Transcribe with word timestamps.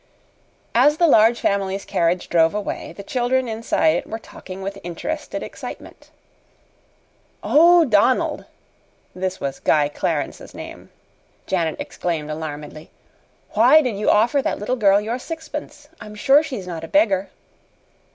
As 0.73 0.97
the 0.97 1.05
Large 1.05 1.39
Family's 1.39 1.85
carriage 1.85 2.27
drove 2.27 2.55
away, 2.55 2.91
the 2.91 3.03
children 3.03 3.47
inside 3.47 3.97
it 3.97 4.07
were 4.07 4.17
talking 4.17 4.63
with 4.63 4.79
interested 4.83 5.43
excitement. 5.43 6.09
"Oh, 7.43 7.85
Donald," 7.85 8.45
(this 9.13 9.39
was 9.39 9.59
Guy 9.59 9.89
Clarence's 9.89 10.55
name), 10.55 10.89
Janet 11.45 11.75
exclaimed 11.79 12.31
alarmedly, 12.31 12.89
"why 13.51 13.83
did 13.83 13.95
you 13.95 14.09
offer 14.09 14.41
that 14.41 14.57
little 14.57 14.75
girl 14.75 14.99
your 14.99 15.19
sixpence? 15.19 15.87
I'm 15.99 16.15
sure 16.15 16.41
she 16.41 16.55
is 16.57 16.65
not 16.65 16.83
a 16.83 16.87
beggar!" 16.87 17.29